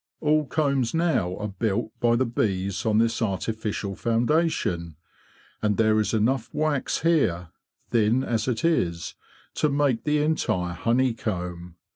All 0.19 0.47
combs 0.47 0.95
now 0.95 1.37
are 1.37 1.47
built 1.47 1.91
by 1.99 2.15
the 2.15 2.25
bees 2.25 2.87
on 2.87 2.97
this 2.97 3.21
artificial 3.21 3.95
foundation; 3.95 4.95
and 5.61 5.77
there 5.77 5.99
is 5.99 6.11
enough 6.11 6.49
wax 6.51 7.01
here, 7.01 7.49
thin 7.91 8.23
as 8.23 8.47
it 8.47 8.65
is, 8.65 9.13
to 9.53 9.69
make 9.69 10.03
the 10.03 10.17
entire 10.23 10.73
honeycomb. 10.73 11.75